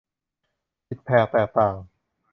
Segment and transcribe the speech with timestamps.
[0.87, 1.75] ผิดแผกแตกต่าง